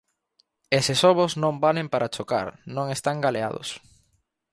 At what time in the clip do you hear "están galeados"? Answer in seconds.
2.95-3.69